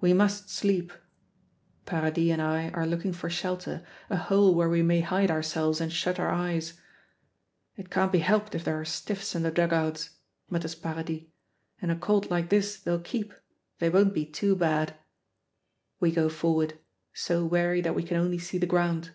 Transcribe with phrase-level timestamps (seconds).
[0.00, 0.90] "We must sleep."
[1.84, 5.92] Paradis and I are looking for shelter, a hole where we may hide ourselves and
[5.92, 6.80] shut our eyes.
[7.76, 10.16] "It can't be helped if there are stiffs in the dugouts,"
[10.48, 11.24] mutters Paradis;
[11.82, 13.34] "in a cold like this they'll keep,
[13.80, 14.94] they won't be too bad."
[16.00, 16.78] We go forward,
[17.12, 19.10] so weary that we can only see the ground.